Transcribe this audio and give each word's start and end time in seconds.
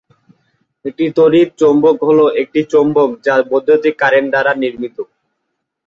একটি 0.85 1.05
তড়িৎ 1.17 1.49
চৌম্বক 1.61 1.97
হল 2.07 2.19
একটি 2.41 2.59
চৌম্বক 2.71 3.09
যা 3.25 3.35
বৈদ্যুতিক 3.49 3.95
কারেন্ট 4.01 4.29
দ্বারা 4.33 4.51
নির্মিত। 4.61 4.97